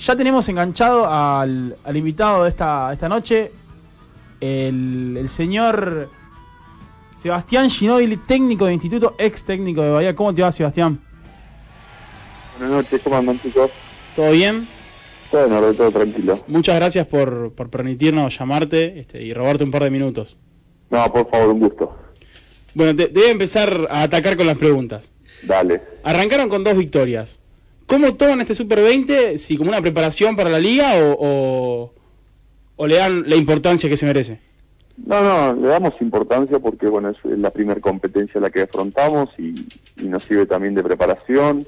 Ya 0.00 0.16
tenemos 0.16 0.48
enganchado 0.48 1.06
al, 1.06 1.76
al 1.84 1.96
invitado 1.96 2.44
de 2.44 2.48
esta, 2.48 2.90
esta 2.90 3.06
noche, 3.06 3.52
el, 4.40 5.14
el 5.18 5.28
señor 5.28 6.08
Sebastián 7.18 7.68
Ginóbili, 7.68 8.16
técnico 8.16 8.64
de 8.64 8.72
instituto, 8.72 9.14
ex 9.18 9.44
técnico 9.44 9.82
de 9.82 9.90
Bahía. 9.90 10.16
¿Cómo 10.16 10.34
te 10.34 10.40
va, 10.40 10.50
Sebastián? 10.50 10.98
Buenas 12.58 12.76
noches, 12.76 13.00
¿cómo 13.04 13.16
andan 13.16 13.38
chicos? 13.42 13.70
¿Todo 14.16 14.30
bien? 14.30 14.66
Todo 15.30 15.44
en 15.44 15.52
orden, 15.52 15.76
todo 15.76 15.90
tranquilo. 15.90 16.44
Muchas 16.46 16.76
gracias 16.76 17.06
por, 17.06 17.52
por 17.52 17.68
permitirnos 17.68 18.38
llamarte 18.38 19.00
este, 19.00 19.22
y 19.22 19.34
robarte 19.34 19.64
un 19.64 19.70
par 19.70 19.84
de 19.84 19.90
minutos. 19.90 20.38
No, 20.88 21.12
por 21.12 21.28
favor, 21.30 21.50
un 21.50 21.60
gusto. 21.60 21.94
Bueno, 22.74 22.96
te, 22.96 23.08
te 23.08 23.20
voy 23.20 23.28
a 23.28 23.32
empezar 23.32 23.86
a 23.90 24.02
atacar 24.04 24.38
con 24.38 24.46
las 24.46 24.56
preguntas. 24.56 25.04
Dale. 25.42 25.82
Arrancaron 26.04 26.48
con 26.48 26.64
dos 26.64 26.76
victorias. 26.76 27.39
¿Cómo 27.90 28.14
toman 28.14 28.40
este 28.40 28.54
Super 28.54 28.82
20? 28.82 29.36
¿Si 29.38 29.56
como 29.56 29.70
una 29.70 29.80
preparación 29.80 30.36
para 30.36 30.48
la 30.48 30.60
liga 30.60 30.92
o, 31.02 31.92
o, 32.76 32.86
le 32.86 32.94
dan 32.94 33.28
la 33.28 33.34
importancia 33.34 33.90
que 33.90 33.96
se 33.96 34.06
merece? 34.06 34.38
No, 34.96 35.20
no, 35.24 35.60
le 35.60 35.66
damos 35.66 35.94
importancia 36.00 36.60
porque, 36.60 36.86
bueno, 36.86 37.08
es 37.10 37.16
la 37.24 37.50
primera 37.50 37.80
competencia 37.80 38.40
la 38.40 38.50
que 38.50 38.62
afrontamos 38.62 39.30
y, 39.38 39.66
y 39.96 40.04
nos 40.04 40.22
sirve 40.22 40.46
también 40.46 40.76
de 40.76 40.84
preparación, 40.84 41.66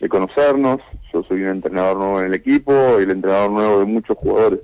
de 0.00 0.08
conocernos. 0.08 0.80
Yo 1.12 1.22
soy 1.22 1.42
un 1.42 1.50
entrenador 1.50 1.98
nuevo 1.98 2.18
en 2.18 2.26
el 2.26 2.34
equipo, 2.34 2.98
el 2.98 3.12
entrenador 3.12 3.52
nuevo 3.52 3.78
de 3.78 3.84
muchos 3.84 4.16
jugadores 4.16 4.58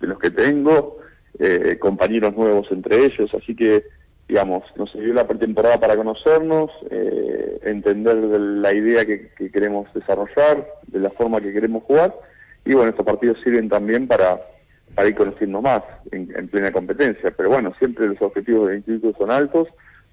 de 0.00 0.06
los 0.06 0.18
que 0.18 0.30
tengo, 0.30 0.98
eh, 1.38 1.78
compañeros 1.80 2.36
nuevos 2.36 2.66
entre 2.72 3.06
ellos, 3.06 3.32
así 3.32 3.56
que, 3.56 3.84
digamos, 4.28 4.64
nos 4.76 4.90
sirvió 4.92 5.14
la 5.14 5.26
pretemporada 5.26 5.78
para 5.78 5.96
conocernos, 5.96 6.70
eh, 6.90 7.58
entender 7.64 8.16
de 8.16 8.38
la 8.38 8.72
idea 8.72 9.04
que, 9.04 9.28
que 9.36 9.50
queremos 9.50 9.92
desarrollar, 9.94 10.66
de 10.86 11.00
la 11.00 11.10
forma 11.10 11.40
que 11.40 11.52
queremos 11.52 11.84
jugar, 11.84 12.14
y 12.64 12.74
bueno, 12.74 12.90
estos 12.90 13.06
partidos 13.06 13.38
sirven 13.44 13.68
también 13.68 14.06
para 14.06 14.40
para 14.94 15.08
ir 15.08 15.14
conociendo 15.14 15.60
más 15.60 15.82
en, 16.10 16.32
en, 16.34 16.48
plena 16.48 16.72
competencia. 16.72 17.30
Pero 17.36 17.50
bueno, 17.50 17.74
siempre 17.78 18.06
los 18.06 18.22
objetivos 18.22 18.68
del 18.68 18.78
instituto 18.78 19.18
son 19.18 19.30
altos, 19.30 19.68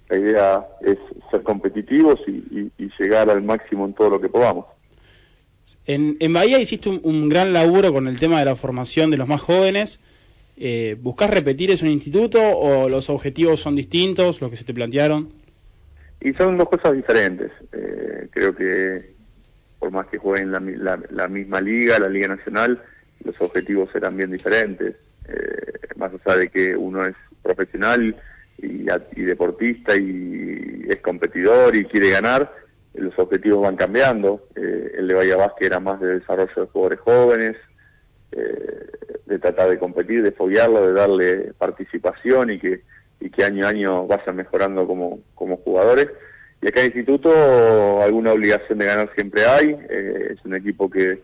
la 0.09 0.17
idea 0.17 0.67
es 0.81 0.97
ser 1.31 1.41
competitivos 1.41 2.19
y 2.27 2.69
llegar 2.99 3.29
al 3.29 3.41
máximo 3.43 3.85
en 3.85 3.93
todo 3.93 4.09
lo 4.09 4.19
que 4.19 4.27
podamos. 4.27 4.65
En, 5.85 6.17
en 6.19 6.33
Bahía 6.33 6.59
hiciste 6.59 6.89
un, 6.89 7.01
un, 7.03 7.29
gran 7.29 7.51
laburo 7.51 7.91
con 7.91 8.07
el 8.07 8.19
tema 8.19 8.39
de 8.39 8.45
la 8.45 8.55
formación 8.55 9.11
de 9.11 9.17
los 9.17 9.27
más 9.27 9.41
jóvenes. 9.41 9.99
Eh, 10.57 10.95
¿Buscás 10.99 11.29
repetir 11.29 11.71
en 11.71 11.87
el 11.87 11.93
instituto 11.93 12.39
o 12.41 12.87
los 12.87 13.09
objetivos 13.09 13.59
son 13.59 13.75
distintos, 13.75 14.41
los 14.41 14.51
que 14.51 14.57
se 14.57 14.63
te 14.63 14.73
plantearon? 14.73 15.33
Y 16.21 16.33
son 16.33 16.57
dos 16.57 16.69
cosas 16.69 16.93
diferentes. 16.93 17.51
Eh, 17.71 18.27
creo 18.31 18.55
que 18.55 19.13
por 19.79 19.91
más 19.91 20.07
que 20.07 20.17
jueguen 20.17 20.51
la, 20.51 20.59
la, 20.59 20.97
la 21.09 21.27
misma 21.27 21.59
liga, 21.59 21.99
la 21.99 22.07
Liga 22.07 22.29
Nacional, 22.29 22.81
los 23.23 23.35
objetivos 23.41 23.89
serán 23.91 24.15
bien 24.15 24.31
diferentes, 24.31 24.95
eh, 25.27 25.73
más 25.97 26.11
allá 26.25 26.37
de 26.37 26.49
que 26.49 26.75
uno 26.75 27.05
es 27.05 27.15
profesional 27.41 28.15
y, 28.57 28.85
deportista 29.25 29.95
y 29.95 30.85
es 30.87 30.99
competidor 30.99 31.75
y 31.75 31.85
quiere 31.85 32.11
ganar, 32.11 32.49
los 32.93 33.17
objetivos 33.17 33.61
van 33.61 33.75
cambiando. 33.75 34.47
Eh, 34.55 34.95
el 34.99 35.07
de 35.07 35.13
Bahía 35.13 35.37
era 35.59 35.79
más 35.79 35.99
de 35.99 36.19
desarrollo 36.19 36.53
de 36.55 36.67
jugadores 36.67 36.99
jóvenes, 36.99 37.57
eh, 38.31 38.87
de 39.25 39.39
tratar 39.39 39.69
de 39.69 39.79
competir, 39.79 40.23
de 40.23 40.31
foguearlo, 40.31 40.85
de 40.85 40.93
darle 40.93 41.53
participación 41.57 42.51
y 42.51 42.59
que, 42.59 42.81
y 43.19 43.29
que 43.29 43.43
año 43.43 43.65
a 43.65 43.69
año 43.69 44.07
vayan 44.07 44.35
mejorando 44.35 44.85
como, 44.87 45.19
como 45.35 45.57
jugadores. 45.57 46.09
Y 46.61 46.67
acá 46.67 46.81
en 46.81 46.87
el 46.87 46.97
instituto 46.97 48.01
alguna 48.01 48.31
obligación 48.31 48.77
de 48.79 48.85
ganar 48.85 49.11
siempre 49.15 49.45
hay, 49.45 49.77
eh, 49.89 50.33
es 50.33 50.45
un 50.45 50.55
equipo 50.55 50.89
que 50.89 51.21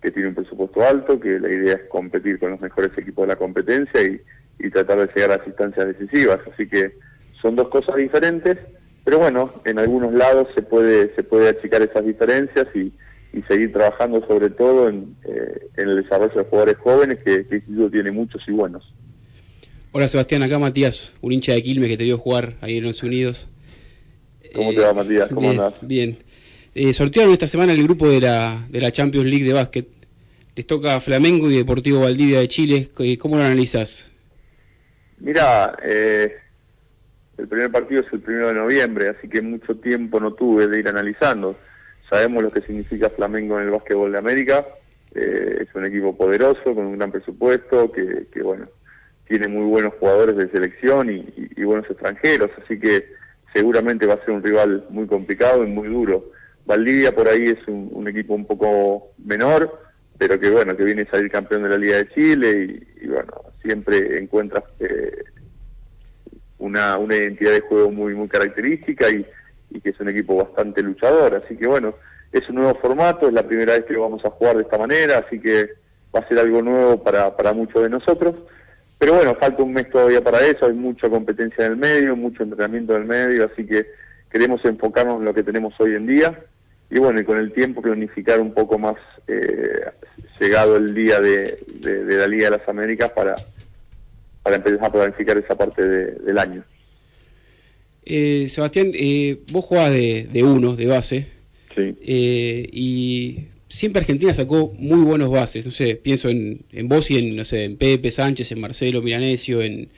que 0.00 0.10
tiene 0.10 0.28
un 0.28 0.34
presupuesto 0.34 0.82
alto, 0.82 1.18
que 1.18 1.40
la 1.40 1.50
idea 1.50 1.74
es 1.74 1.82
competir 1.88 2.38
con 2.38 2.50
los 2.50 2.60
mejores 2.60 2.96
equipos 2.96 3.26
de 3.26 3.34
la 3.34 3.38
competencia 3.38 4.00
y, 4.02 4.20
y 4.58 4.70
tratar 4.70 4.98
de 4.98 5.10
llegar 5.14 5.32
a 5.32 5.38
las 5.38 5.46
instancias 5.46 5.86
decisivas. 5.86 6.40
Así 6.52 6.68
que 6.68 6.96
son 7.42 7.56
dos 7.56 7.68
cosas 7.68 7.96
diferentes, 7.96 8.56
pero 9.04 9.18
bueno, 9.18 9.54
en 9.64 9.78
algunos 9.78 10.12
lados 10.12 10.48
se 10.54 10.62
puede, 10.62 11.14
se 11.14 11.22
puede 11.22 11.48
achicar 11.48 11.82
esas 11.82 12.04
diferencias 12.04 12.66
y, 12.74 12.92
y 13.38 13.42
seguir 13.42 13.72
trabajando 13.72 14.26
sobre 14.26 14.50
todo 14.50 14.88
en, 14.88 15.16
eh, 15.24 15.68
en, 15.76 15.88
el 15.88 16.02
desarrollo 16.02 16.34
de 16.34 16.44
jugadores 16.44 16.76
jóvenes, 16.78 17.18
que 17.24 17.34
este 17.34 17.56
instituto 17.56 17.90
tiene 17.90 18.10
muchos 18.10 18.42
y 18.48 18.52
buenos. 18.52 18.92
Hola 19.92 20.08
Sebastián, 20.08 20.42
acá 20.42 20.58
Matías, 20.58 21.12
un 21.20 21.32
hincha 21.32 21.52
de 21.52 21.62
Quilmes 21.62 21.88
que 21.88 21.96
te 21.96 22.04
dio 22.04 22.18
jugar 22.18 22.54
ahí 22.60 22.78
en 22.78 22.84
los 22.84 23.02
Unidos. 23.02 23.48
¿Cómo 24.54 24.72
eh, 24.72 24.76
te 24.76 24.80
va 24.82 24.92
Matías? 24.92 25.28
¿Cómo 25.28 25.40
bien, 25.40 25.60
andás? 25.60 25.74
Bien. 25.80 26.18
Eh, 26.74 26.92
sortearon 26.92 27.32
esta 27.32 27.46
semana 27.46 27.72
el 27.72 27.82
grupo 27.82 28.08
de 28.08 28.20
la, 28.20 28.66
de 28.68 28.80
la 28.80 28.92
Champions 28.92 29.26
League 29.26 29.44
de 29.44 29.52
básquet. 29.52 29.88
Les 30.54 30.66
toca 30.66 31.00
Flamengo 31.00 31.50
y 31.50 31.56
Deportivo 31.56 32.00
Valdivia 32.00 32.40
de 32.40 32.48
Chile. 32.48 32.90
¿Cómo 33.18 33.36
lo 33.36 33.44
analizas? 33.44 34.10
Mira, 35.18 35.76
eh, 35.82 36.36
el 37.38 37.48
primer 37.48 37.70
partido 37.70 38.02
es 38.02 38.12
el 38.12 38.20
primero 38.20 38.48
de 38.48 38.54
noviembre, 38.54 39.08
así 39.08 39.28
que 39.28 39.40
mucho 39.40 39.76
tiempo 39.76 40.20
no 40.20 40.34
tuve 40.34 40.66
de 40.66 40.80
ir 40.80 40.88
analizando. 40.88 41.56
Sabemos 42.08 42.42
lo 42.42 42.50
que 42.50 42.62
significa 42.62 43.10
Flamengo 43.10 43.58
en 43.58 43.66
el 43.66 43.70
básquetbol 43.70 44.12
de 44.12 44.18
América. 44.18 44.66
Eh, 45.14 45.58
es 45.60 45.74
un 45.74 45.84
equipo 45.84 46.16
poderoso, 46.16 46.74
con 46.74 46.86
un 46.86 46.96
gran 46.96 47.10
presupuesto, 47.10 47.92
que, 47.92 48.26
que 48.32 48.42
bueno, 48.42 48.66
tiene 49.28 49.46
muy 49.48 49.66
buenos 49.66 49.92
jugadores 50.00 50.36
de 50.36 50.50
selección 50.50 51.10
y, 51.10 51.62
buenos 51.62 51.88
extranjeros, 51.90 52.50
así 52.64 52.80
que 52.80 53.12
seguramente 53.52 54.06
va 54.06 54.14
a 54.14 54.24
ser 54.24 54.30
un 54.30 54.42
rival 54.42 54.86
muy 54.88 55.06
complicado 55.06 55.64
y 55.64 55.66
muy 55.66 55.88
duro. 55.88 56.32
Valdivia 56.64 57.14
por 57.14 57.28
ahí 57.28 57.44
es 57.44 57.58
un, 57.68 58.08
equipo 58.08 58.34
un 58.34 58.46
poco 58.46 59.12
menor, 59.22 59.78
pero 60.16 60.40
que 60.40 60.48
bueno, 60.50 60.74
que 60.74 60.84
viene 60.84 61.02
a 61.02 61.10
salir 61.10 61.30
campeón 61.30 61.64
de 61.64 61.68
la 61.68 61.76
Liga 61.76 61.98
de 61.98 62.08
Chile 62.08 62.80
y, 63.02 63.06
bueno, 63.06 63.32
siempre 63.62 64.18
encuentras 64.18 64.64
eh, 64.80 65.24
una, 66.58 66.96
una 66.96 67.16
identidad 67.16 67.52
de 67.52 67.60
juego 67.60 67.90
muy, 67.90 68.14
muy 68.14 68.28
característica 68.28 69.10
y, 69.10 69.26
y, 69.70 69.80
que 69.80 69.90
es 69.90 70.00
un 70.00 70.08
equipo 70.08 70.36
bastante 70.36 70.82
luchador. 70.82 71.42
Así 71.44 71.56
que 71.56 71.66
bueno, 71.66 71.94
es 72.32 72.48
un 72.48 72.56
nuevo 72.56 72.78
formato, 72.80 73.28
es 73.28 73.34
la 73.34 73.46
primera 73.46 73.74
vez 73.74 73.84
que 73.84 73.96
vamos 73.96 74.24
a 74.24 74.30
jugar 74.30 74.56
de 74.56 74.62
esta 74.62 74.78
manera, 74.78 75.18
así 75.18 75.40
que 75.40 75.70
va 76.14 76.20
a 76.20 76.28
ser 76.28 76.38
algo 76.38 76.62
nuevo 76.62 77.02
para, 77.02 77.36
para 77.36 77.52
muchos 77.52 77.82
de 77.82 77.90
nosotros. 77.90 78.34
Pero 78.98 79.14
bueno, 79.14 79.36
falta 79.36 79.62
un 79.62 79.72
mes 79.72 79.88
todavía 79.90 80.22
para 80.22 80.40
eso, 80.40 80.66
hay 80.66 80.72
mucha 80.72 81.08
competencia 81.08 81.66
en 81.66 81.72
el 81.72 81.78
medio, 81.78 82.16
mucho 82.16 82.42
entrenamiento 82.42 82.96
en 82.96 83.02
el 83.02 83.08
medio, 83.08 83.44
así 83.44 83.64
que 83.64 83.86
queremos 84.30 84.64
enfocarnos 84.64 85.20
en 85.20 85.24
lo 85.24 85.32
que 85.32 85.44
tenemos 85.44 85.72
hoy 85.78 85.94
en 85.94 86.06
día 86.06 86.38
y 86.90 86.98
bueno, 86.98 87.20
y 87.20 87.24
con 87.24 87.38
el 87.38 87.52
tiempo 87.52 87.82
planificar 87.82 88.40
un 88.40 88.52
poco 88.54 88.78
más 88.78 88.96
eh, 89.26 89.90
llegado 90.40 90.76
el 90.76 90.94
día 90.94 91.20
de, 91.20 91.58
la 91.82 92.26
Liga 92.26 92.50
de 92.50 92.58
las 92.58 92.68
Américas 92.68 93.10
para, 93.10 93.36
para 94.42 94.56
empezar 94.56 94.86
a 94.86 94.92
planificar 94.92 95.36
esa 95.36 95.56
parte 95.56 95.86
de, 95.86 96.06
del 96.12 96.38
año. 96.38 96.64
Eh, 98.10 98.48
Sebastián, 98.48 98.92
eh, 98.94 99.40
vos 99.52 99.66
jugás 99.66 99.90
de, 99.90 100.28
de 100.32 100.42
uno, 100.42 100.76
de 100.76 100.86
base, 100.86 101.26
sí. 101.76 101.94
Eh, 102.00 102.66
y 102.72 103.48
siempre 103.68 104.00
Argentina 104.00 104.32
sacó 104.32 104.72
muy 104.78 105.04
buenos 105.04 105.30
bases, 105.30 105.66
no 105.66 105.72
sé, 105.72 105.94
pienso 105.96 106.30
en, 106.30 106.62
en 106.72 106.88
vos 106.88 107.10
y 107.10 107.18
en, 107.18 107.36
no 107.36 107.44
sé, 107.44 107.64
en 107.64 107.76
Pepe 107.76 108.10
Sánchez, 108.10 108.50
en 108.50 108.60
Marcelo 108.60 109.02
Milanesio, 109.02 109.60
en, 109.60 109.90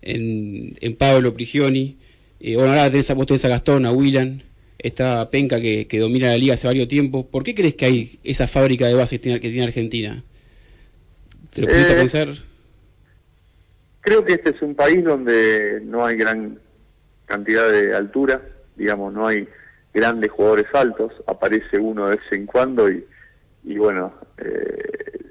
en, 0.00 0.76
en 0.80 0.94
Pablo 0.94 1.34
Prigioni, 1.34 1.96
eh, 2.38 2.54
bueno, 2.54 2.70
ahora 2.70 2.88
tenés, 2.88 3.12
vos 3.14 3.26
tenés 3.26 3.44
a 3.44 3.48
Gastón, 3.48 3.84
a 3.84 3.90
Willan, 3.90 4.44
esta 4.78 5.28
penca 5.30 5.60
que, 5.60 5.88
que, 5.88 5.98
domina 5.98 6.28
la 6.28 6.38
liga 6.38 6.54
hace 6.54 6.68
varios 6.68 6.86
tiempos. 6.86 7.26
¿Por 7.26 7.42
qué 7.42 7.54
crees 7.54 7.74
que 7.74 7.84
hay 7.84 8.20
esa 8.22 8.46
fábrica 8.46 8.86
de 8.86 8.94
bases 8.94 9.18
que 9.18 9.24
tiene, 9.24 9.40
que 9.40 9.48
tiene 9.50 9.64
Argentina? 9.64 10.22
¿Te 11.52 11.62
lo 11.62 11.66
pudiste 11.66 11.92
eh, 11.92 11.96
pensar? 11.96 12.28
Creo 14.02 14.24
que 14.24 14.34
este 14.34 14.50
es 14.50 14.62
un 14.62 14.76
país 14.76 15.02
donde 15.04 15.80
no 15.84 16.06
hay 16.06 16.16
gran 16.16 16.58
cantidad 17.30 17.70
de 17.70 17.94
altura, 17.94 18.42
digamos, 18.76 19.12
no 19.12 19.26
hay 19.26 19.48
grandes 19.94 20.30
jugadores 20.30 20.66
altos, 20.74 21.12
aparece 21.26 21.78
uno 21.78 22.08
de 22.08 22.16
vez 22.16 22.24
en 22.32 22.46
cuando 22.46 22.90
y, 22.90 23.04
y 23.64 23.78
bueno, 23.78 24.12
eh, 24.38 25.30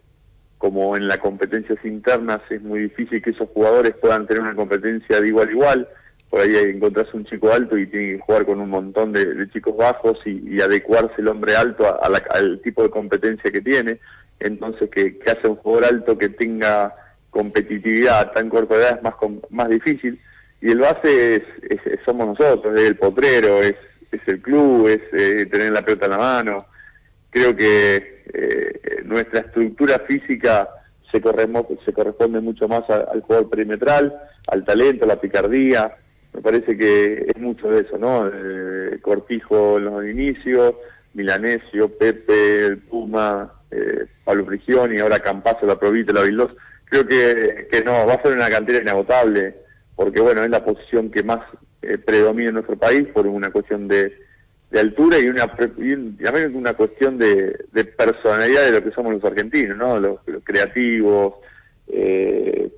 como 0.58 0.96
en 0.98 1.08
las 1.08 1.18
competencias 1.18 1.84
internas 1.84 2.42
es 2.50 2.62
muy 2.62 2.80
difícil 2.82 3.22
que 3.22 3.32
esos 3.32 3.50
jugadores 3.50 3.96
puedan 3.96 4.28
tener 4.28 4.44
una 4.44 4.56
competencia 4.56 5.20
de 5.22 5.28
igual 5.28 5.50
a 5.50 5.52
igual, 5.52 5.88
por 6.30 6.42
ahí 6.42 6.56
encontrás 6.56 7.14
un 7.14 7.26
chico 7.26 7.52
alto 7.52 7.78
y 7.78 7.88
tiene 7.88 8.14
que 8.14 8.20
jugar 8.20 8.46
con 8.46 8.60
un 8.60 8.70
montón 8.70 9.12
de, 9.12 9.50
chicos 9.52 9.76
bajos 9.76 10.20
y, 10.26 10.62
adecuarse 10.62 11.16
el 11.18 11.28
hombre 11.28 11.56
alto 11.56 11.86
a, 12.02 12.08
la, 12.08 12.22
al 12.32 12.62
tipo 12.62 12.84
de 12.84 12.90
competencia 12.90 13.52
que 13.52 13.62
tiene. 13.62 14.00
Entonces, 14.40 14.90
que, 14.92 15.18
que 15.18 15.32
haya 15.32 15.50
un 15.50 15.56
jugador 15.56 15.86
alto 15.86 16.18
que 16.18 16.30
tenga 16.30 16.94
competitividad 17.32 18.32
tan 18.32 18.48
edad 18.48 18.98
es 18.98 19.04
más, 19.04 19.16
más 19.50 19.70
difícil. 19.70 20.20
Y 20.62 20.72
el 20.72 20.80
base 20.80 21.36
es, 21.36 21.44
es, 21.70 22.00
somos 22.06 22.28
nosotros, 22.28 22.78
es 22.80 22.88
el 22.88 22.98
potrero, 22.98 23.62
es, 23.62 23.76
es 24.12 24.22
el 24.28 24.42
club, 24.42 24.88
es 24.88 25.02
eh, 25.14 25.46
tener 25.46 25.72
la 25.72 25.84
pelota 25.84 26.06
en 26.06 26.12
la 26.12 26.18
mano. 26.18 26.66
Creo 27.30 27.56
que 27.56 28.24
eh, 28.34 29.02
nuestra 29.06 29.42
estructura 29.42 30.00
física 30.00 30.70
se 31.12 31.22
se 31.22 31.94
corresponde 31.94 32.40
mucho 32.40 32.68
más 32.68 32.88
al 32.90 33.22
jugador 33.22 33.50
perimetral, 33.50 34.16
al 34.48 34.64
talento, 34.64 35.06
a 35.06 35.08
la 35.08 35.20
picardía, 35.20 35.96
me 36.34 36.42
parece 36.42 36.78
que 36.78 37.26
es 37.28 37.42
mucho 37.42 37.70
de 37.70 37.82
eso, 37.82 37.98
¿no? 37.98 38.30
Eh, 38.32 39.00
Cortijo 39.02 39.78
en 39.78 39.86
los 39.86 40.06
inicios, 40.06 40.76
Milanesio, 41.14 41.90
Pepe, 41.98 42.66
el 42.66 42.78
Puma, 42.78 43.52
eh, 43.72 44.06
Pablo 44.24 44.46
Prigioni, 44.46 45.00
ahora 45.00 45.20
Campazo, 45.20 45.66
la 45.66 45.80
Provita, 45.80 46.14
la 46.14 46.22
Vildos, 46.22 46.56
creo 46.86 47.08
que, 47.08 47.68
que 47.72 47.84
no, 47.84 48.06
va 48.06 48.14
a 48.14 48.22
ser 48.22 48.34
una 48.34 48.50
cantera 48.50 48.80
inagotable, 48.80 49.56
porque 50.00 50.22
bueno, 50.22 50.46
es 50.46 50.50
la 50.50 50.64
posición 50.64 51.12
que 51.12 51.24
más 51.24 51.42
eh, 51.82 51.98
predomina 51.98 52.48
en 52.48 52.54
nuestro 52.54 52.78
país 52.78 53.06
por 53.10 53.28
una 53.28 53.52
cuestión 53.52 53.86
de, 53.90 54.18
altura 54.74 55.20
y 55.20 55.28
una 55.28 55.52
y 55.78 56.56
una 56.56 56.74
cuestión 56.74 57.18
de, 57.18 57.66
de, 57.74 57.84
personalidad 57.84 58.64
de 58.64 58.72
lo 58.72 58.82
que 58.82 58.92
somos 58.92 59.12
los 59.12 59.26
argentinos, 59.26 59.76
¿no? 59.76 60.00
Los, 60.00 60.20
creativos, 60.46 61.34
eh, 61.90 62.72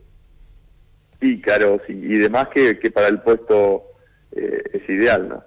pícaros 1.20 1.82
y, 1.90 2.18
demás 2.18 2.48
que, 2.48 2.80
que, 2.80 2.90
para 2.90 3.10
el 3.10 3.22
puesto 3.22 3.84
eh, 4.32 4.64
es 4.74 4.90
ideal, 4.90 5.30
¿no? 5.30 5.44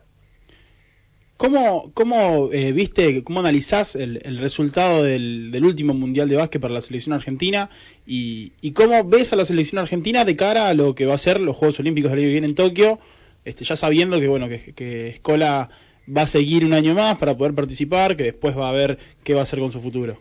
¿Cómo, 1.36 1.90
cómo 1.94 2.50
eh, 2.52 2.70
viste, 2.72 3.24
cómo 3.24 3.40
analizás 3.40 3.96
el, 3.96 4.20
el 4.24 4.38
resultado 4.38 5.02
del, 5.02 5.50
del, 5.50 5.64
último 5.64 5.92
Mundial 5.92 6.28
de 6.28 6.36
Básquet 6.36 6.62
para 6.62 6.72
la 6.72 6.80
selección 6.80 7.12
argentina 7.12 7.70
y, 8.06 8.52
y, 8.60 8.70
cómo 8.70 9.02
ves 9.02 9.32
a 9.32 9.36
la 9.36 9.44
selección 9.44 9.80
argentina 9.80 10.24
de 10.24 10.36
cara 10.36 10.68
a 10.68 10.74
lo 10.74 10.94
que 10.94 11.06
va 11.06 11.14
a 11.14 11.18
ser 11.18 11.40
los 11.40 11.56
Juegos 11.56 11.80
Olímpicos 11.80 12.10
del 12.10 12.20
año 12.20 12.28
que 12.28 12.32
viene 12.32 12.46
en 12.46 12.54
Tokio, 12.54 13.00
este, 13.44 13.64
ya 13.64 13.74
sabiendo 13.74 14.20
que 14.20 14.28
bueno 14.28 14.48
que, 14.48 14.74
que 14.74 15.08
Escola 15.08 15.70
va 16.16 16.22
a 16.22 16.26
seguir 16.26 16.64
un 16.64 16.72
año 16.72 16.94
más 16.94 17.16
para 17.16 17.36
poder 17.36 17.54
participar, 17.54 18.16
que 18.16 18.24
después 18.24 18.56
va 18.56 18.68
a 18.68 18.72
ver 18.72 18.98
qué 19.22 19.34
va 19.34 19.40
a 19.40 19.44
hacer 19.44 19.58
con 19.58 19.72
su 19.72 19.80
futuro? 19.80 20.18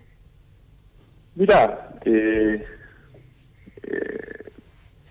Mira, 1.36 1.96
eh, 2.06 2.66
eh, 3.84 4.52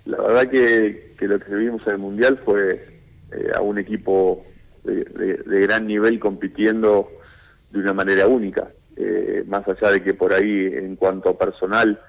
la 0.06 0.16
verdad 0.18 0.50
que, 0.50 1.14
que, 1.18 1.26
lo 1.26 1.38
que 1.38 1.54
vimos 1.54 1.82
en 1.86 1.92
el 1.92 1.98
Mundial 1.98 2.40
fue 2.44 2.86
eh, 3.32 3.50
a 3.54 3.60
un 3.60 3.78
equipo 3.78 4.44
de, 4.84 5.60
gran 5.60 5.86
nivel 5.86 6.18
compitiendo 6.18 7.10
de 7.70 7.78
una 7.78 7.92
manera 7.92 8.26
única. 8.26 8.70
Eh, 8.96 9.44
más 9.46 9.66
allá 9.66 9.92
de 9.92 10.02
que 10.02 10.14
por 10.14 10.32
ahí, 10.32 10.66
en 10.66 10.96
cuanto 10.96 11.30
a 11.30 11.38
personal, 11.38 12.00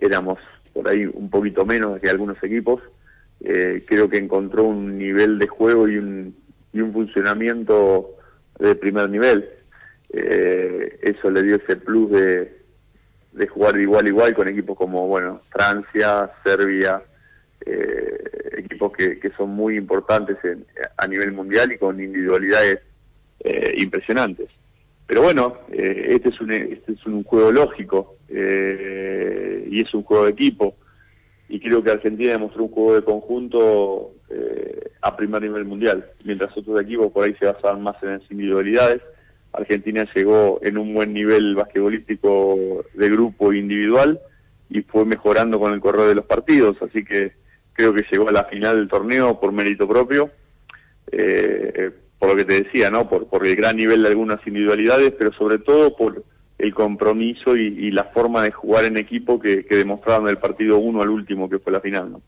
éramos 0.00 0.38
por 0.72 0.88
ahí 0.88 1.04
un 1.04 1.28
poquito 1.28 1.66
menos 1.66 2.00
que 2.00 2.08
algunos 2.08 2.42
equipos, 2.42 2.80
eh, 3.40 3.84
creo 3.86 4.08
que 4.08 4.18
encontró 4.18 4.64
un 4.64 4.98
nivel 4.98 5.38
de 5.38 5.46
juego 5.46 5.88
y 5.88 5.96
un, 5.96 6.34
y 6.72 6.80
un 6.80 6.92
funcionamiento 6.92 8.16
de 8.58 8.74
primer 8.74 9.10
nivel. 9.10 9.48
Eh, 10.12 10.98
eso 11.02 11.30
le 11.30 11.42
dio 11.42 11.56
ese 11.56 11.76
plus 11.76 12.10
de, 12.10 12.60
de 13.32 13.46
jugar 13.46 13.74
de 13.74 13.82
igual 13.82 14.06
a 14.06 14.08
igual 14.08 14.34
con 14.34 14.48
equipos 14.48 14.76
como 14.76 15.06
bueno 15.06 15.42
Francia, 15.50 16.30
Serbia, 16.44 17.02
eh, 17.66 18.18
equipos 18.58 18.92
que, 18.92 19.18
que, 19.18 19.30
son 19.30 19.50
muy 19.50 19.76
importantes 19.76 20.36
en, 20.44 20.64
a 20.96 21.06
nivel 21.06 21.32
mundial 21.32 21.72
y 21.72 21.78
con 21.78 22.00
individualidades 22.00 22.80
eh, 23.40 23.72
impresionantes. 23.78 24.48
Pero 25.06 25.22
bueno, 25.22 25.56
eh, 25.72 26.06
este, 26.10 26.28
es 26.28 26.40
un, 26.40 26.52
este 26.52 26.92
es 26.92 27.04
un 27.04 27.24
juego 27.24 27.50
lógico 27.50 28.16
eh, 28.28 29.66
y 29.68 29.82
es 29.82 29.92
un 29.92 30.04
juego 30.04 30.26
de 30.26 30.30
equipo 30.30 30.76
y 31.48 31.58
creo 31.58 31.82
que 31.82 31.90
Argentina 31.90 32.30
demostró 32.30 32.62
un 32.62 32.70
juego 32.70 32.94
de 32.94 33.02
conjunto 33.02 34.12
eh, 34.30 34.92
a 35.02 35.16
primer 35.16 35.42
nivel 35.42 35.64
mundial, 35.64 36.08
mientras 36.24 36.56
otros 36.56 36.80
equipos 36.80 37.10
por 37.10 37.24
ahí 37.24 37.34
se 37.40 37.46
basaban 37.46 37.82
más 37.82 38.00
en 38.04 38.10
las 38.10 38.30
individualidades. 38.30 39.02
Argentina 39.52 40.06
llegó 40.14 40.60
en 40.62 40.78
un 40.78 40.94
buen 40.94 41.12
nivel 41.12 41.56
basquetbolístico 41.56 42.84
de 42.94 43.10
grupo 43.10 43.52
individual 43.52 44.20
y 44.68 44.82
fue 44.82 45.04
mejorando 45.04 45.58
con 45.58 45.74
el 45.74 45.80
correr 45.80 46.06
de 46.06 46.14
los 46.14 46.24
partidos, 46.24 46.76
así 46.82 47.04
que 47.04 47.32
creo 47.80 47.94
que 47.94 48.04
llegó 48.10 48.28
a 48.28 48.32
la 48.32 48.44
final 48.44 48.76
del 48.76 48.88
torneo 48.88 49.40
por 49.40 49.52
mérito 49.52 49.88
propio, 49.88 50.30
eh, 51.10 51.90
por 52.18 52.30
lo 52.30 52.36
que 52.36 52.44
te 52.44 52.62
decía, 52.62 52.90
¿no? 52.90 53.08
Por, 53.08 53.26
por 53.28 53.46
el 53.46 53.56
gran 53.56 53.76
nivel 53.76 54.02
de 54.02 54.08
algunas 54.08 54.46
individualidades, 54.46 55.12
pero 55.18 55.32
sobre 55.32 55.58
todo 55.58 55.96
por 55.96 56.24
el 56.58 56.74
compromiso 56.74 57.56
y, 57.56 57.90
la 57.90 58.04
forma 58.04 58.42
de 58.42 58.50
jugar 58.50 58.84
en 58.84 58.98
equipo 58.98 59.40
que, 59.40 59.64
que 59.64 59.76
demostraron 59.76 60.26
del 60.26 60.36
partido 60.36 60.78
uno 60.78 61.00
al 61.00 61.08
último, 61.08 61.48
que 61.48 61.58
fue 61.58 61.72
la 61.72 61.80
final. 61.80 62.12
¿no? 62.12 62.22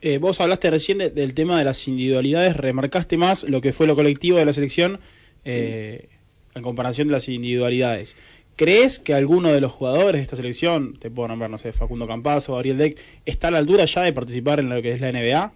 Eh, 0.00 0.18
vos 0.18 0.40
hablaste 0.40 0.70
recién 0.70 0.98
de, 0.98 1.10
del 1.10 1.34
tema 1.34 1.58
de 1.58 1.64
las 1.64 1.88
individualidades, 1.88 2.56
remarcaste 2.56 3.16
más 3.16 3.42
lo 3.44 3.60
que 3.60 3.72
fue 3.72 3.86
lo 3.86 3.96
colectivo 3.96 4.38
de 4.38 4.44
la 4.44 4.52
selección 4.52 5.00
eh, 5.44 6.08
en 6.54 6.62
comparación 6.62 7.08
de 7.08 7.14
las 7.14 7.28
individualidades. 7.28 8.14
¿Crees 8.58 8.98
que 8.98 9.14
alguno 9.14 9.52
de 9.52 9.60
los 9.60 9.70
jugadores 9.70 10.14
de 10.14 10.22
esta 10.22 10.34
selección, 10.34 10.94
te 10.94 11.12
puedo 11.12 11.28
nombrar, 11.28 11.48
no 11.48 11.58
sé, 11.58 11.72
Facundo 11.72 12.08
Campazo, 12.08 12.58
Ariel 12.58 12.76
Deck, 12.76 12.98
está 13.24 13.48
a 13.48 13.50
la 13.52 13.58
altura 13.58 13.84
ya 13.84 14.02
de 14.02 14.12
participar 14.12 14.58
en 14.58 14.68
lo 14.68 14.82
que 14.82 14.94
es 14.94 15.00
la 15.00 15.12
NBA? 15.12 15.52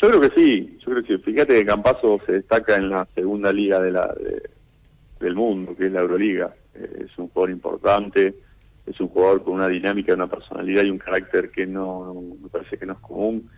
Yo 0.00 0.08
creo 0.08 0.20
que 0.20 0.40
sí, 0.40 0.78
yo 0.78 0.92
creo 0.92 1.02
que 1.02 1.16
sí. 1.16 1.22
Fíjate 1.24 1.54
que 1.54 1.66
Campazo 1.66 2.20
se 2.24 2.34
destaca 2.34 2.76
en 2.76 2.90
la 2.90 3.04
segunda 3.16 3.52
liga 3.52 3.80
de 3.80 3.90
la, 3.90 4.14
de, 4.14 4.48
del 5.18 5.34
mundo, 5.34 5.74
que 5.74 5.86
es 5.86 5.92
la 5.92 6.02
Euroliga. 6.02 6.54
Eh, 6.76 7.06
es 7.06 7.18
un 7.18 7.30
jugador 7.30 7.50
importante, 7.50 8.32
es 8.86 9.00
un 9.00 9.08
jugador 9.08 9.42
con 9.42 9.54
una 9.54 9.66
dinámica, 9.66 10.14
una 10.14 10.30
personalidad 10.30 10.84
y 10.84 10.90
un 10.90 10.98
carácter 10.98 11.50
que 11.50 11.66
no, 11.66 12.14
me 12.40 12.48
parece 12.48 12.78
que 12.78 12.86
no 12.86 12.92
es 12.92 13.00
común. 13.00 13.50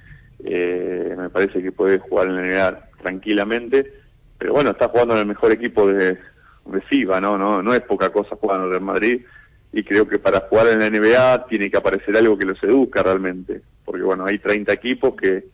Eh, 0.43 1.15
me 1.15 1.29
parece 1.29 1.63
que 1.63 1.73
puede 1.73 1.99
jugar 1.99 2.29
en 2.29 2.37
la 2.37 2.43
NBA 2.71 2.89
tranquilamente, 3.03 3.93
pero 4.39 4.55
bueno, 4.55 4.71
está 4.71 4.89
jugando 4.89 5.13
en 5.13 5.21
el 5.21 5.27
mejor 5.27 5.53
equipo 5.53 5.87
de, 5.87 6.17
de 6.73 6.81
FIBA, 6.83 7.21
¿no? 7.21 7.37
¿no? 7.39 7.63
No 7.63 7.75
es 7.75 7.83
poca 7.83 8.11
cosa 8.11 8.37
jugar 8.37 8.59
en 8.59 8.65
el 8.65 8.71
Real 8.71 8.83
Madrid 8.83 9.23
y 9.73 9.85
creo 9.85 10.09
que 10.09 10.19
para 10.19 10.41
jugar 10.41 10.69
en 10.69 10.81
la 10.81 10.91
NBA 10.91 11.47
tiene 11.47 11.71
que 11.71 11.77
aparecer 11.77 12.17
algo 12.17 12.37
que 12.37 12.47
lo 12.47 12.57
seduzca 12.57 13.03
realmente, 13.03 13.63
porque 13.85 14.03
bueno, 14.03 14.25
hay 14.27 14.39
30 14.39 14.73
equipos 14.73 15.15
que 15.15 15.45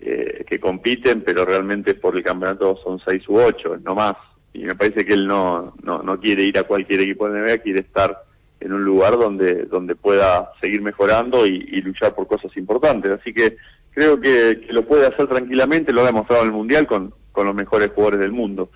eh, 0.00 0.44
que 0.46 0.60
compiten, 0.60 1.22
pero 1.22 1.44
realmente 1.44 1.94
por 1.94 2.16
el 2.16 2.22
campeonato 2.22 2.78
son 2.84 3.00
6 3.04 3.28
u 3.28 3.40
8, 3.40 3.78
no 3.84 3.96
más 3.96 4.14
y 4.52 4.64
me 4.64 4.74
parece 4.74 5.04
que 5.04 5.14
él 5.14 5.26
no, 5.26 5.74
no, 5.82 6.02
no 6.02 6.18
quiere 6.18 6.42
ir 6.42 6.58
a 6.58 6.64
cualquier 6.64 7.00
equipo 7.00 7.28
de 7.28 7.40
NBA, 7.40 7.58
quiere 7.58 7.80
estar 7.80 8.24
en 8.60 8.72
un 8.72 8.84
lugar 8.84 9.16
donde, 9.16 9.64
donde 9.64 9.94
pueda 9.94 10.50
seguir 10.60 10.82
mejorando 10.82 11.46
y, 11.46 11.68
y 11.70 11.80
luchar 11.80 12.14
por 12.14 12.26
cosas 12.26 12.56
importantes. 12.56 13.12
Así 13.12 13.32
que 13.32 13.56
creo 13.92 14.20
que, 14.20 14.62
que, 14.66 14.72
lo 14.72 14.84
puede 14.84 15.06
hacer 15.06 15.28
tranquilamente, 15.28 15.92
lo 15.92 16.02
ha 16.02 16.06
demostrado 16.06 16.42
en 16.42 16.48
el 16.48 16.54
Mundial 16.54 16.86
con, 16.86 17.14
con 17.30 17.46
los 17.46 17.54
mejores 17.54 17.90
jugadores 17.94 18.20
del 18.20 18.32
mundo. 18.32 18.70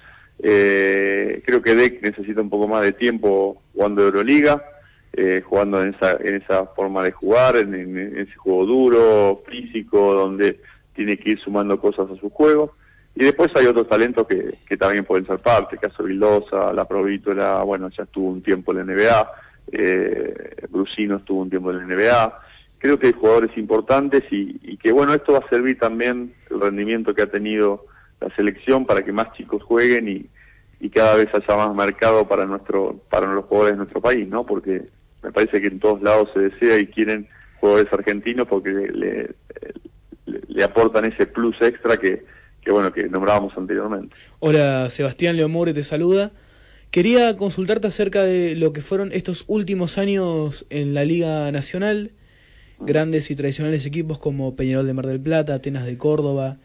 Eh, 0.45 1.41
creo 1.47 1.63
que 1.63 1.77
Deck 1.77 2.03
necesita 2.03 2.41
un 2.41 2.51
poco 2.51 2.67
más 2.67 2.83
de 2.83 2.93
tiempo 2.93 3.63
jugando 3.73 4.03
Euroliga, 4.03 4.63
eh, 5.13 5.41
jugando 5.45 5.81
en 5.81 5.95
esa, 5.95 6.17
en 6.21 6.43
esa 6.43 6.67
forma 6.67 7.05
de 7.05 7.13
jugar, 7.13 7.57
en, 7.57 7.75
en 7.75 8.19
ese 8.19 8.35
juego 8.35 8.67
duro, 8.67 9.43
físico, 9.49 10.15
donde 10.15 10.59
tiene 10.95 11.17
que 11.17 11.33
ir 11.33 11.41
sumando 11.41 11.81
cosas 11.81 12.11
a 12.11 12.17
su 12.17 12.29
juego. 12.29 12.75
Y 13.15 13.25
después 13.25 13.51
hay 13.55 13.67
otros 13.67 13.89
talentos 13.89 14.27
que, 14.27 14.59
que 14.67 14.77
también 14.77 15.05
pueden 15.05 15.27
ser 15.27 15.39
parte, 15.39 15.77
caso 15.77 16.03
Vildosa, 16.03 16.73
La 16.73 16.89
Provítola, 16.89 17.63
bueno, 17.63 17.89
ya 17.97 18.05
estuvo 18.05 18.31
un 18.31 18.43
tiempo 18.43 18.73
en 18.73 18.79
la 18.79 18.85
NBA, 18.85 19.33
eh, 19.73 20.67
Brusino 20.71 21.17
estuvo 21.17 21.43
un 21.43 21.51
tiempo 21.51 21.71
en 21.71 21.79
la 21.79 21.95
NBA. 21.95 22.39
Creo 22.79 22.99
que 22.99 23.09
hay 23.09 23.13
jugadores 23.13 23.57
importantes 23.57 24.25
y, 24.33 24.59
y 24.63 24.77
que, 24.77 24.91
bueno, 24.91 25.15
esto 25.15 25.35
va 25.35 25.39
a 25.39 25.49
servir 25.49 25.79
también 25.79 26.35
el 26.51 26.61
rendimiento 26.61 27.15
que 27.15 27.23
ha 27.23 27.31
tenido 27.31 27.85
la 28.21 28.35
selección 28.35 28.87
para 28.87 29.05
que 29.05 29.13
más 29.13 29.33
chicos 29.35 29.63
jueguen 29.63 30.09
y, 30.09 30.27
y 30.83 30.91
cada 30.91 31.15
vez 31.15 31.29
haya 31.33 31.57
más 31.57 31.73
mercado 31.77 32.27
para 32.27 32.45
nuestro 32.45 33.01
para 33.09 33.33
los 33.33 33.45
jugadores 33.45 33.75
de 33.75 33.79
nuestro 33.79 34.01
país, 34.01 34.27
¿no? 34.27 34.45
Porque 34.45 34.83
me 35.23 35.31
parece 35.31 35.63
que 35.63 35.69
en 35.69 35.79
todos 35.79 36.03
lados 36.03 36.31
se 36.35 36.41
desea 36.41 36.81
y 36.81 36.89
quieren 36.89 37.29
jugadores 37.61 37.87
argentinos 37.93 38.49
porque 38.49 38.71
le, 38.71 39.31
le, 40.27 40.65
aportan 40.65 41.05
ese 41.05 41.27
plus 41.27 41.55
extra 41.63 41.97
que 41.97 42.25
que 42.61 42.73
bueno, 42.73 42.93
que 42.93 43.09
nombrábamos 43.09 43.57
anteriormente. 43.57 44.15
Hola, 44.41 44.91
Sebastián 44.91 45.37
Leomore 45.37 45.73
te 45.73 45.85
saluda. 45.85 46.33
Quería 46.91 47.37
consultarte 47.37 47.87
acerca 47.87 48.25
de 48.25 48.57
lo 48.57 48.73
que 48.73 48.83
fueron 48.83 49.13
estos 49.13 49.45
últimos 49.47 49.99
años 49.99 50.67
en 50.69 50.95
la 50.95 51.05
Liga 51.05 51.51
Nacional. 51.53 52.11
Grandes 52.81 53.31
y 53.31 53.37
tradicionales 53.37 53.87
equipos 53.87 54.19
como 54.19 54.57
Peñarol 54.57 54.89
de 54.89 54.95
Mar 54.95 55.07
del 55.07 55.21
Plata, 55.21 55.55
Atenas 55.55 55.87
de 55.87 55.97
Córdoba, 55.97 56.57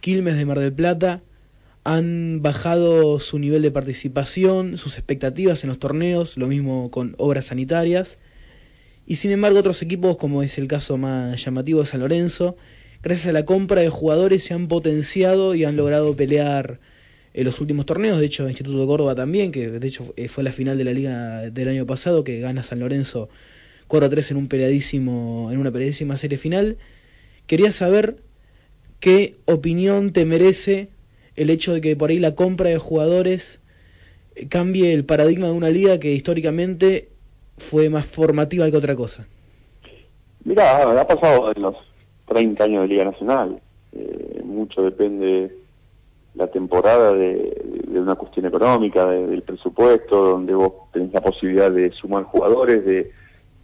Quilmes 0.00 0.36
de 0.36 0.44
Mar 0.44 0.58
del 0.58 0.72
Plata 0.72 1.22
han 1.84 2.42
bajado 2.42 3.18
su 3.18 3.38
nivel 3.38 3.62
de 3.62 3.70
participación, 3.70 4.76
sus 4.76 4.94
expectativas 4.96 5.64
en 5.64 5.68
los 5.68 5.78
torneos, 5.78 6.36
lo 6.36 6.46
mismo 6.46 6.90
con 6.90 7.14
obras 7.18 7.46
sanitarias. 7.46 8.18
Y 9.06 9.16
sin 9.16 9.30
embargo 9.30 9.58
otros 9.58 9.82
equipos, 9.82 10.16
como 10.16 10.42
es 10.42 10.58
el 10.58 10.68
caso 10.68 10.96
más 10.98 11.42
llamativo 11.42 11.80
de 11.80 11.86
San 11.86 12.00
Lorenzo, 12.00 12.56
gracias 13.02 13.28
a 13.28 13.32
la 13.32 13.44
compra 13.44 13.80
de 13.80 13.88
jugadores 13.88 14.44
se 14.44 14.54
han 14.54 14.68
potenciado 14.68 15.54
y 15.54 15.64
han 15.64 15.76
logrado 15.76 16.14
pelear 16.14 16.80
en 17.32 17.44
los 17.44 17.60
últimos 17.60 17.86
torneos, 17.86 18.18
de 18.18 18.26
hecho 18.26 18.48
Instituto 18.48 18.80
de 18.80 18.86
Córdoba 18.86 19.14
también, 19.14 19.52
que 19.52 19.68
de 19.70 19.86
hecho 19.86 20.12
eh, 20.16 20.28
fue 20.28 20.44
la 20.44 20.52
final 20.52 20.76
de 20.76 20.84
la 20.84 20.92
liga 20.92 21.50
del 21.50 21.68
año 21.68 21.86
pasado, 21.86 22.24
que 22.24 22.40
gana 22.40 22.62
San 22.62 22.80
Lorenzo 22.80 23.28
4-3 23.88 24.32
en 24.32 24.36
un 24.36 24.48
peleadísimo, 24.48 25.50
en 25.52 25.58
una 25.58 25.70
peleadísima 25.70 26.16
serie 26.16 26.38
final. 26.38 26.78
Quería 27.46 27.72
saber 27.72 28.16
qué 28.98 29.36
opinión 29.46 30.12
te 30.12 30.24
merece 30.24 30.90
el 31.40 31.48
hecho 31.48 31.72
de 31.72 31.80
que 31.80 31.96
por 31.96 32.10
ahí 32.10 32.18
la 32.18 32.34
compra 32.34 32.68
de 32.68 32.78
jugadores 32.78 33.60
eh, 34.34 34.46
cambie 34.48 34.92
el 34.92 35.06
paradigma 35.06 35.46
de 35.46 35.52
una 35.52 35.70
liga 35.70 35.98
que 35.98 36.12
históricamente 36.12 37.08
fue 37.56 37.88
más 37.88 38.06
formativa 38.06 38.70
que 38.70 38.76
otra 38.76 38.94
cosa. 38.94 39.26
Mira, 40.44 40.82
ha 40.82 41.06
pasado 41.06 41.52
en 41.54 41.62
los 41.62 41.76
30 42.28 42.64
años 42.64 42.82
de 42.82 42.88
Liga 42.88 43.04
Nacional. 43.04 43.58
Eh, 43.92 44.42
mucho 44.44 44.82
depende 44.82 45.50
la 46.34 46.46
temporada 46.46 47.12
de, 47.14 47.84
una 47.88 48.14
cuestión 48.14 48.46
económica, 48.46 49.06
del 49.06 49.42
presupuesto, 49.42 50.22
donde 50.22 50.54
vos 50.54 50.72
tenés 50.92 51.12
la 51.12 51.20
posibilidad 51.20 51.70
de 51.70 51.90
sumar 51.92 52.24
jugadores, 52.24 52.84
de, 52.84 53.10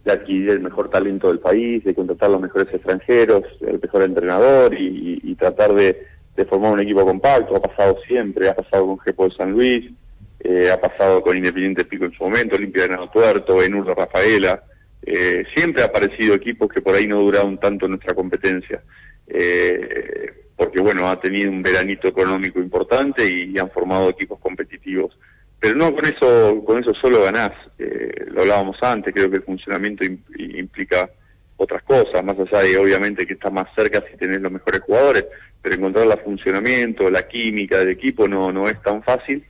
adquirir 0.05 0.51
el 0.51 0.61
mejor 0.61 0.89
talento 0.89 1.27
del 1.27 1.39
país, 1.39 1.83
de 1.83 1.93
contratar 1.93 2.29
los 2.29 2.39
mejores 2.39 2.73
extranjeros, 2.73 3.43
el 3.59 3.77
mejor 3.81 4.03
entrenador 4.03 4.73
y, 4.73 5.35
tratar 5.35 5.73
de, 5.73 6.01
formar 6.45 6.73
un 6.73 6.79
equipo 6.79 7.05
compacto. 7.05 7.55
Ha 7.55 7.61
pasado 7.61 7.99
siempre, 8.07 8.49
ha 8.49 8.55
pasado 8.55 8.87
con 8.87 8.99
Jepo 8.99 9.27
de 9.27 9.35
San 9.35 9.51
Luis, 9.51 9.91
eh, 10.39 10.71
ha 10.71 10.79
pasado 10.79 11.21
con 11.21 11.35
Independiente 11.35 11.85
Pico 11.85 12.05
en 12.05 12.13
su 12.13 12.23
momento, 12.23 12.55
Olimpia 12.55 12.83
de 12.83 12.89
Nano 12.89 13.09
Tuerto, 13.09 13.61
Enurdo 13.61 13.93
Rafaela. 13.93 14.63
Eh, 15.01 15.43
siempre 15.55 15.83
ha 15.83 15.85
aparecido 15.85 16.35
equipos 16.35 16.69
que 16.69 16.81
por 16.81 16.95
ahí 16.95 17.07
no 17.07 17.19
duraron 17.19 17.57
tanto 17.59 17.85
en 17.85 17.91
nuestra 17.91 18.13
competencia. 18.13 18.81
Eh, 19.27 20.33
porque 20.57 20.81
bueno, 20.81 21.07
ha 21.07 21.19
tenido 21.19 21.51
un 21.51 21.61
veranito 21.61 22.07
económico 22.07 22.59
importante 22.59 23.23
y, 23.29 23.57
han 23.59 23.69
formado 23.69 24.09
equipos 24.09 24.39
competitivos. 24.39 25.17
Pero 25.59 25.75
no 25.75 25.93
con 25.93 26.05
eso, 26.05 26.63
con 26.65 26.81
eso 26.81 26.93
solo 26.95 27.23
ganás. 27.23 27.51
Eh, 27.77 28.25
lo 28.31 28.41
hablábamos 28.41 28.77
antes, 28.81 29.13
creo 29.13 29.29
que 29.29 29.37
el 29.37 29.43
funcionamiento 29.43 30.03
implica 30.03 31.09
otras 31.57 31.83
cosas, 31.83 32.23
más 32.23 32.37
allá 32.39 32.61
de 32.61 32.77
obviamente 32.77 33.25
que 33.25 33.33
estás 33.33 33.51
más 33.51 33.67
cerca 33.75 34.03
si 34.09 34.17
tenés 34.17 34.41
los 34.41 34.51
mejores 34.51 34.81
jugadores, 34.81 35.25
pero 35.61 35.75
encontrar 35.75 36.05
el 36.05 36.23
funcionamiento, 36.23 37.09
la 37.09 37.27
química 37.27 37.79
del 37.79 37.89
equipo 37.89 38.27
no, 38.27 38.51
no 38.51 38.67
es 38.67 38.81
tan 38.81 39.03
fácil 39.03 39.43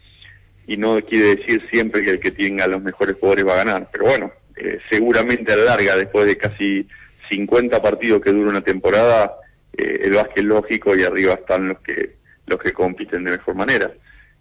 y 0.65 0.77
no 0.77 0.99
quiere 1.01 1.35
decir 1.35 1.65
siempre 1.71 2.01
que 2.01 2.11
el 2.11 2.19
que 2.19 2.31
tenga 2.31 2.67
los 2.67 2.81
mejores 2.81 3.15
jugadores 3.19 3.47
va 3.47 3.53
a 3.53 3.63
ganar. 3.63 3.89
Pero 3.91 4.05
bueno, 4.05 4.31
eh, 4.55 4.79
seguramente 4.89 5.53
a 5.53 5.57
la 5.57 5.65
larga, 5.65 5.95
después 5.95 6.25
de 6.25 6.37
casi 6.37 6.87
50 7.29 7.81
partidos 7.81 8.21
que 8.21 8.31
dura 8.31 8.49
una 8.49 8.61
temporada, 8.61 9.35
eh, 9.77 10.01
el 10.03 10.13
básquet 10.13 10.43
lógico 10.43 10.95
y 10.95 11.03
arriba 11.03 11.33
están 11.35 11.69
los 11.69 11.79
que 11.79 12.17
los 12.47 12.59
que 12.59 12.73
compiten 12.73 13.23
de 13.23 13.31
mejor 13.31 13.55
manera. 13.55 13.91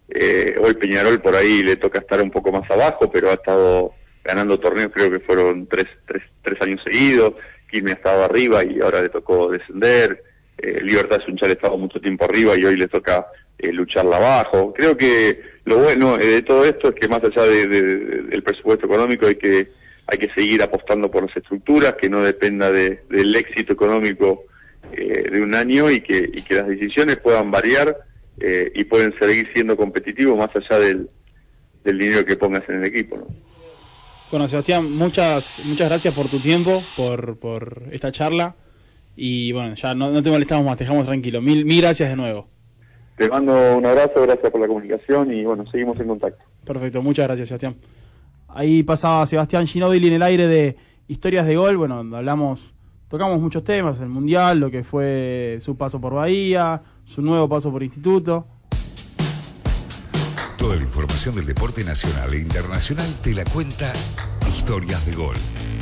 Eh, 0.09 0.55
hoy 0.59 0.73
Peñarol 0.75 1.21
por 1.21 1.35
ahí 1.35 1.61
le 1.63 1.75
toca 1.75 1.99
estar 1.99 2.21
un 2.21 2.31
poco 2.31 2.51
más 2.51 2.69
abajo, 2.71 3.11
pero 3.11 3.29
ha 3.29 3.33
estado 3.33 3.93
ganando 4.23 4.59
torneos, 4.59 4.91
creo 4.93 5.11
que 5.11 5.19
fueron 5.19 5.67
tres, 5.67 5.87
tres, 6.05 6.23
tres 6.41 6.61
años 6.61 6.81
seguidos. 6.85 7.33
Quilmes 7.69 7.93
ha 7.93 7.97
estado 7.97 8.23
arriba 8.23 8.63
y 8.63 8.79
ahora 8.81 9.01
le 9.01 9.09
tocó 9.09 9.51
descender. 9.51 10.23
Eh, 10.57 10.79
Libertad 10.81 11.19
Sunchal 11.25 11.49
ha 11.49 11.53
estado 11.53 11.77
mucho 11.77 11.99
tiempo 11.99 12.25
arriba 12.25 12.57
y 12.57 12.65
hoy 12.65 12.77
le 12.77 12.87
toca 12.87 13.27
eh, 13.57 13.71
lucharla 13.71 14.17
abajo. 14.17 14.73
Creo 14.75 14.97
que 14.97 15.41
lo 15.65 15.77
bueno 15.77 16.17
de 16.17 16.41
todo 16.41 16.65
esto 16.65 16.89
es 16.89 16.95
que 16.95 17.07
más 17.07 17.23
allá 17.23 17.43
de, 17.43 17.67
del 17.67 18.43
presupuesto 18.43 18.85
económico 18.85 19.27
hay 19.27 19.35
que 19.35 19.69
hay 20.07 20.17
que 20.17 20.33
seguir 20.33 20.63
apostando 20.63 21.11
por 21.11 21.25
las 21.25 21.35
estructuras, 21.35 21.95
que 21.95 22.09
no 22.09 22.21
dependa 22.21 22.71
del 22.71 23.35
éxito 23.35 23.73
económico 23.73 24.45
eh, 24.93 25.29
de 25.29 25.41
un 25.41 25.53
año 25.53 25.91
y 25.91 25.99
que, 25.99 26.29
y 26.33 26.43
que 26.43 26.55
las 26.55 26.67
decisiones 26.67 27.17
puedan 27.17 27.51
variar 27.51 27.97
eh, 28.39 28.71
y 28.73 28.85
pueden 28.85 29.13
seguir 29.19 29.49
siendo 29.53 29.75
competitivos 29.75 30.37
más 30.37 30.49
allá 30.55 30.79
del, 30.79 31.09
del 31.83 31.97
dinero 31.97 32.25
que 32.25 32.37
pongas 32.37 32.63
en 32.69 32.75
el 32.75 32.85
equipo. 32.85 33.17
¿no? 33.17 33.27
Bueno, 34.29 34.47
Sebastián, 34.49 34.91
muchas 34.91 35.45
muchas 35.63 35.87
gracias 35.87 36.13
por 36.13 36.27
tu 36.27 36.41
tiempo, 36.41 36.83
por, 36.97 37.37
por 37.37 37.83
esta 37.91 38.11
charla. 38.11 38.55
Y 39.15 39.51
bueno, 39.53 39.73
ya 39.75 39.95
no, 39.95 40.11
no 40.11 40.21
te 40.21 40.29
molestamos 40.29 40.65
más, 40.65 40.77
te 40.77 40.83
dejamos 40.83 41.05
tranquilo. 41.05 41.41
Mil, 41.41 41.63
mil 41.63 41.81
gracias 41.81 42.09
de 42.09 42.15
nuevo. 42.15 42.47
Te 43.17 43.29
mando 43.29 43.77
un 43.77 43.85
abrazo, 43.85 44.21
gracias 44.23 44.51
por 44.51 44.61
la 44.61 44.67
comunicación 44.67 45.33
y 45.33 45.45
bueno, 45.45 45.65
seguimos 45.71 45.99
en 45.99 46.07
contacto. 46.07 46.43
Perfecto, 46.65 47.01
muchas 47.01 47.25
gracias, 47.25 47.47
Sebastián. 47.47 47.77
Ahí 48.49 48.83
pasaba 48.83 49.25
Sebastián 49.25 49.65
Ginóbili 49.65 50.07
en 50.07 50.13
el 50.15 50.23
aire 50.23 50.47
de 50.47 50.75
Historias 51.07 51.47
de 51.47 51.55
Gol. 51.55 51.77
Bueno, 51.77 51.99
hablamos 52.15 52.73
tocamos 53.07 53.39
muchos 53.39 53.63
temas, 53.63 54.01
el 54.01 54.09
Mundial, 54.09 54.59
lo 54.59 54.69
que 54.69 54.83
fue 54.83 55.57
su 55.61 55.77
paso 55.77 56.01
por 56.01 56.13
Bahía, 56.13 56.81
su 57.05 57.21
nuevo 57.21 57.47
paso 57.47 57.71
por 57.71 57.81
Instituto. 57.81 58.45
Toda 60.67 60.79
la 60.79 60.83
información 60.83 61.33
del 61.33 61.45
deporte 61.45 61.81
nacional 61.85 62.33
e 62.33 62.39
internacional 62.39 63.07
te 63.23 63.33
la 63.33 63.45
cuenta 63.45 63.93
Historias 64.53 65.05
de 65.05 65.15
Gol. 65.15 65.37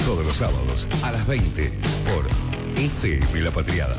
Todos 0.06 0.24
los 0.24 0.38
sábados 0.38 0.88
a 1.02 1.12
las 1.12 1.26
20 1.26 1.72
por 2.06 2.28
FM 2.78 3.42
La 3.42 3.50
Patriada. 3.50 3.96